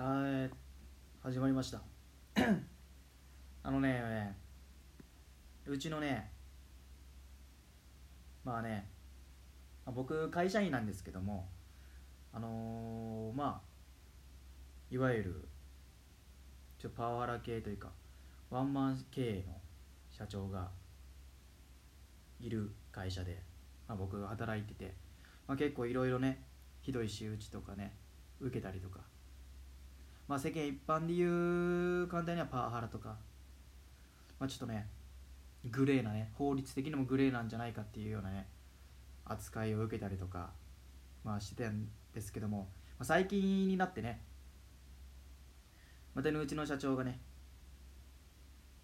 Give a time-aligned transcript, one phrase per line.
[0.00, 0.50] はい
[1.24, 1.82] 始まりました。
[3.64, 4.36] あのね
[5.66, 6.30] うちのね
[8.44, 8.88] まあね
[9.86, 11.48] 僕会社員なんですけども
[12.32, 13.62] あのーまあ
[14.88, 15.48] いわゆる
[16.78, 17.90] ちょパワハラ系というか
[18.50, 19.60] ワンマン経営の
[20.10, 20.70] 社長が
[22.38, 23.42] いる会社で、
[23.88, 24.94] まあ、僕が働いてて、
[25.48, 26.46] まあ、結構いろいろね
[26.82, 27.98] ひどい仕打ちとかね
[28.38, 29.00] 受けたりとか
[30.28, 33.16] まあ世間一般で言う簡単にはパワハラとか
[34.38, 34.86] まあちょっとね
[35.64, 38.46] グレーなね法律的にもグレーなんじゃないかっていうようなね
[39.24, 40.50] 扱いを受けたりとか
[41.24, 42.64] まあしてたんですけども、ま
[43.00, 44.20] あ、最近になってね
[46.14, 47.20] またうちの社長がね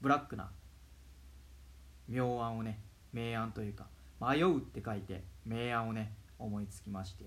[0.00, 0.50] ブラックな
[2.08, 2.78] 妙案をね
[3.12, 3.86] 明暗というか
[4.20, 7.24] 迷うって書いて明暗をね思いつきまして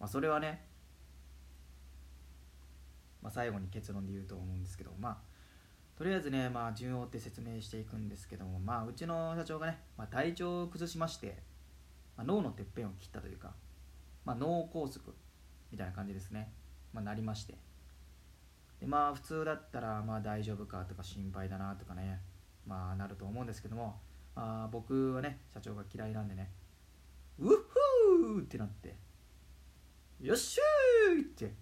[0.00, 0.64] まあそれはね
[3.22, 5.16] まあ、最後に結論で言うと思うんですけどまあ
[5.96, 11.42] とりあえずね、まあ、順を追って説明していくんですけども、まあ、うちの社長がね、まあ、体調を崩しまして、
[12.16, 13.52] まあ、脳のてっぺんを切ったというか、
[14.24, 15.02] まあ、脳梗塞
[15.72, 16.52] みたいな感じですね、
[16.92, 17.58] まあ、なりまして。
[18.80, 22.20] でまあ普通だったらまあ大丈夫かとか心配だなとかね
[22.64, 24.00] まあなると思うんですけども、
[24.36, 26.52] まあ、僕はね社長が嫌いなんでね
[27.40, 28.94] ウッフーってなって
[30.20, 31.52] よっしゅーって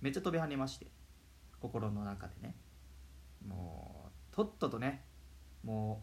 [0.00, 0.95] めっちゃ飛び跳ねまして。
[1.60, 2.54] 心の中でね。
[3.46, 5.04] もうとっととね
[5.62, 6.02] も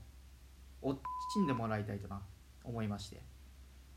[0.82, 1.02] う落
[1.34, 2.22] ちんでもらいたいとな
[2.64, 3.22] 思いまして。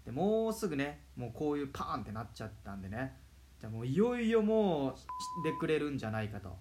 [0.05, 3.17] でもうすぐねもうこういうパーンってなっちゃったんでね。
[3.61, 5.05] じゃあもういよいよもうし
[5.45, 6.57] てくれるんじゃないかと。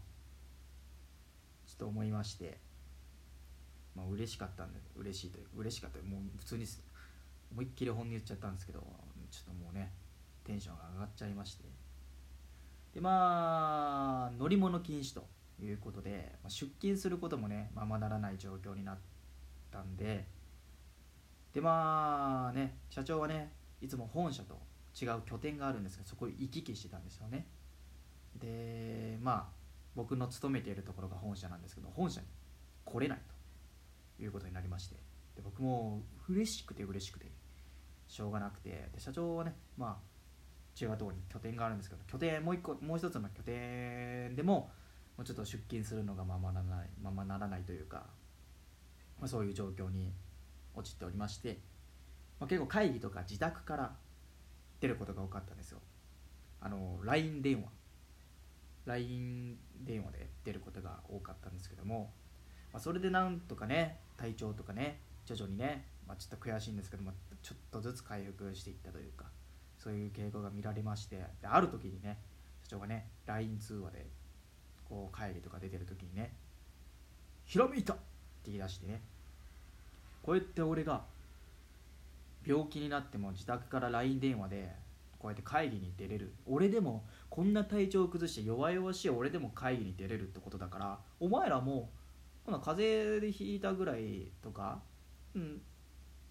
[1.66, 2.60] ちょっと思いまして。
[3.96, 6.66] まあ嬉しかったんで嬉しいという嬉しかったもう普通に
[7.52, 8.80] 思いっきり本音言っちゃったんですけど
[9.32, 9.94] ちょっともうね
[10.44, 11.64] テンションが上がっちゃいまして。
[12.96, 15.28] でまあ乗り物禁止と
[15.62, 18.98] いうことで、まあ、出勤することもねままならない状況になっ
[19.70, 20.26] たんで
[21.54, 23.52] でまあね社長はね
[23.82, 24.58] いつも本社と
[25.00, 27.46] 違う拠点があるんですけどそこ行き来してたんですよね。
[28.40, 29.56] でまあ
[29.96, 32.28] 僕の勤めているところが本社なんですけど本社に
[32.86, 33.20] 来れない
[34.18, 34.96] ということになりまして
[35.36, 37.26] で僕も嬉しくて嬉しくて
[38.08, 40.15] しょうがなくてで社長はねまあ
[40.80, 44.70] 違うところに拠点があるんですけど拠点もう一個もう一つの拠点でも
[45.18, 48.04] もうちょっと出勤するのがままならないままならないというか、
[49.20, 50.12] まあ、そういう状況に
[50.76, 51.60] 陥っておりまして、
[52.40, 53.96] まあ、結構会議とか自宅から
[54.82, 55.80] 出ることが多かったんですよ。
[56.60, 57.70] あの LINE 電話。
[58.86, 62.12] LINE 電話で出ることが多かったんですけども、
[62.72, 67.12] まあ、それでなんとかね体調とかね徐々にね、まあ、ちょっと悔しいんですけども
[67.42, 69.26] ちょっとずつ回復していったというか
[69.86, 72.18] そういう傾向が見られましてである時にね
[72.64, 74.08] 社長がね LINE 通話で
[74.90, 76.34] こう会議とか出てる時にね
[77.46, 78.04] 「ひらめいた!」って
[78.46, 79.00] 言い出してね
[80.24, 81.06] こうやって俺が
[82.44, 84.76] 病気になっても自宅から LINE 電話で
[85.20, 91.92] こうやって会議に出れる俺でもこんな体調を崩して弱々しい俺でも会議に出れるってことだからお前らも
[92.44, 94.82] こんな風邪でひいたぐらいとか
[95.36, 95.62] うん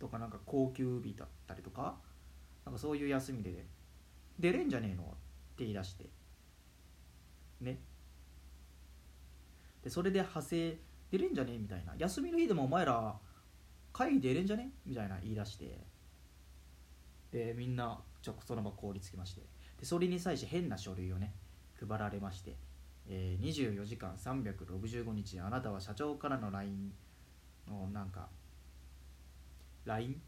[0.01, 1.95] とかなんか高級日だったりとか
[2.65, 3.67] なんかそういう休みで。
[4.39, 5.03] 出れんじゃねえの？
[5.05, 5.07] っ
[5.57, 6.11] て言い出して。
[7.61, 7.79] ね。
[9.83, 10.79] でそれで派生。
[11.11, 11.95] 出れんじゃねえみたいな。
[11.97, 13.15] 休みの日でもお前ら
[13.93, 14.73] 会議出れんじゃね？
[14.85, 15.19] みたいな。
[15.23, 15.79] 言い出して。
[17.31, 19.43] でみんなちょっとその場凍りつきまして。
[19.79, 21.35] でそれに際して変な書類をね
[21.79, 22.57] 配られまして、
[23.07, 25.39] えー、24時間365日。
[25.39, 26.93] あなたは社長からの LINE
[27.69, 28.29] のなんか
[29.85, 30.21] LINE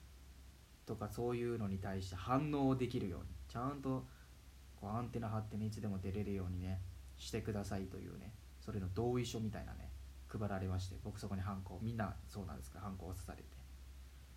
[0.87, 4.07] とかそういうのに対して反応できるようにちゃんと
[4.81, 6.81] こうアンテナ張ってねいつでも出れるようにね
[7.19, 9.91] してくださいというねそれの同意書みたいなね
[10.29, 13.45] 配られまして僕そこにハンコみんなそうなんですかハンコを押されて。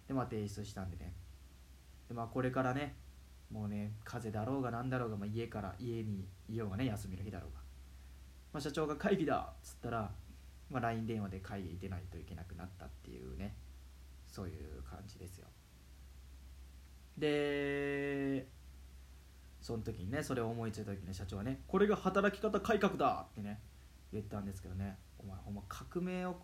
[0.07, 1.13] でまあ提出したんでね。
[2.07, 2.95] でまあこれからね
[3.51, 7.59] もうね風邪だろうが何だろうが、まあ、家から家にいようがね休みの日だろうが、
[8.53, 10.11] まあ、社長が会議だっつったら、
[10.69, 13.55] まあ、LINE 電話で会議出ないといけなくなったっていうね
[14.27, 15.47] そういう感じですよ。
[17.19, 18.47] で
[19.61, 23.59] その時にねそれを思いついた時に社長はねこれが働き方改革だってね
[24.11, 24.97] 言ったんですけどね。
[25.19, 26.37] お前ほんま革命を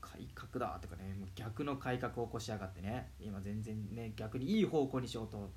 [0.00, 5.50] 改革だとかねもう逆の改革を起こしやがってね今全然ね逆にいい方向にしようと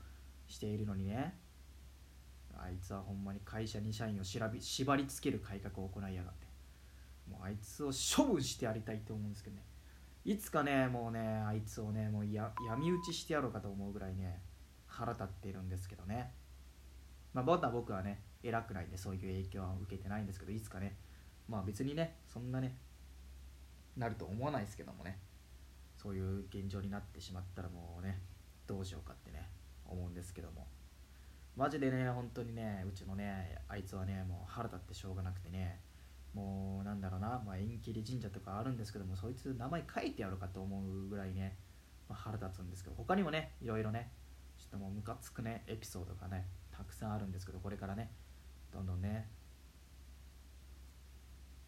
[0.48, 1.38] しているのにね
[2.58, 6.54] あいつはほんまに会社に社員を調べ縛りつける改革を行いやがって。
[7.30, 9.64] もうあいつを処分してやりたいと思うんですけどね。
[10.26, 14.42] いつかねもうねあいつをねもうや闇討ちしてやろうかと思うぐらいね
[14.88, 16.32] 腹立っているんですけどね。
[17.34, 20.96] まあまだ僕はね偉くないんでそういう影響は受けてないんですけどいつかね
[21.50, 22.78] まあ別にねそんなね
[23.98, 25.18] なると思わないですけどもね
[25.98, 28.22] そういう現状になってしまったらもうね
[28.68, 29.50] どうしようかってね
[29.86, 30.68] 思うんですけども。
[31.56, 35.82] マジでね本当にねうちのねあいつはねもう腹立ってしょうがなくてね
[36.34, 41.58] もうなんだろうな、まあ、縁切り神社とかあるんですけどもそいつ名前書いてやろうかと思うぐらいね、
[42.10, 44.12] まあ、腹立つんですけど他にもねいろいろね
[44.58, 48.10] ちょっともうムカつくねエピソードがねたくさんあるんですけどこれからね
[48.72, 49.28] どんどんね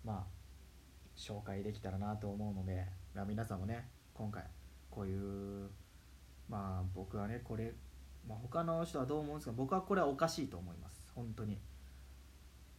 [0.03, 0.35] まあ
[1.15, 4.43] 紹介できたらなと思うので、ま、皆さんもね今回
[4.89, 5.69] こういう
[6.49, 7.73] まあ僕はねこれ、
[8.27, 11.07] まあ、他の人はどう思うんですか僕はこれはおかしいと思います。
[11.13, 11.59] 本当に。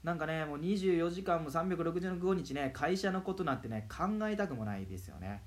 [0.07, 5.43] なんかねもう24時間も365日ね会社のことなんてね考えたくもないですよね。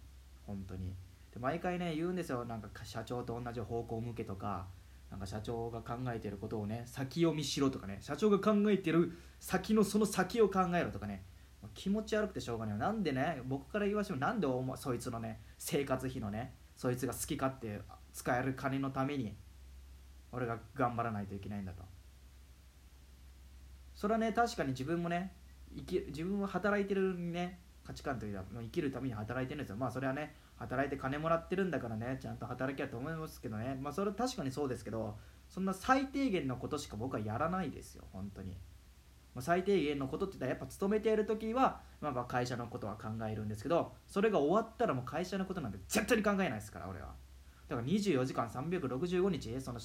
[0.45, 0.94] 本当に。
[1.33, 2.44] で毎回ね言うんですよ。
[2.44, 4.67] なんか社長と同じ方向向けとか
[5.09, 11.23] なんか社長が考えてることをね先読みしろとかね社長が考えてる先のその先を考えろとかね。
[11.73, 17.79] 気持ち悪くてしょうがないなんでね僕から言わしてもなんでおそいつのね生活費のねそいつが好き勝手
[18.11, 19.38] 使える金のために
[20.33, 21.83] 俺が頑張らないといけないんだと。
[24.00, 25.34] それはね確かに自分もね
[25.75, 29.75] 生き自分は働いてるね価値観というか生きるために働いてるんですよ。
[29.75, 33.78] まあそれはね働いて金もらってるんだからねちゃんと働きゃと思いますけどね。
[33.81, 35.18] まあそれは確かにそうですけど
[35.50, 38.56] そんな最低限のことしか僕はやらないですよ本当に、
[39.42, 47.07] 最低限のことって言ったらやっぱ勤めている時は、まあ、会社のことは考えるんですけどそれが終わったらもう会社のことなんて絶対に考えないですから俺は。
[47.68, 49.80] だから24時間365日その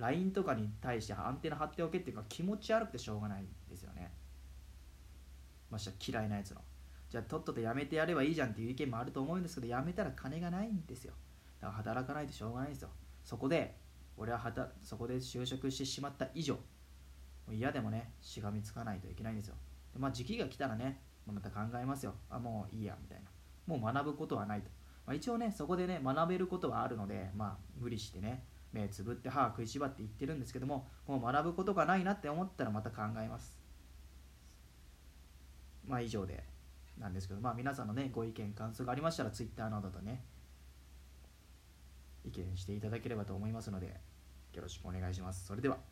[0.00, 4.10] LINE とかに対してアンテナ張っておけっていうか気持ち悪くてしょうがないんですよね。
[5.70, 6.60] まして嫌いなやつの。
[7.08, 11.12] じゃあとっととやめてやればいいじゃんっていう意見もあると思うんですけどやめたら金がないんですよ。
[11.60, 12.88] だから働かないとしょうがないんですよ。
[13.24, 13.76] そこで
[14.16, 16.58] 俺ははたそこで就職してしまった以上
[17.50, 19.54] 嫌でもねしがみつかないといけないんですよ。
[19.92, 22.14] でまあ時期が来たらねまた考えますよ。
[22.30, 23.30] あもういいやみたいな。
[23.66, 24.70] もう学ぶことはないと、
[25.06, 33.58] まあ、一応ねそこでね学べることはあるのでまあ無理してね目つぶって歯食いしばって言ってるんですけどももう学ぶことがないなって思ったらまた考えます。
[35.86, 36.44] まあ以上で
[36.98, 40.22] なんですけどまあ皆さんのねご意見感想がありましたら Twitter などとね
[42.24, 43.86] 意見していただければと思いますので
[44.52, 45.46] よろしくお願いします。
[45.46, 45.89] それでは。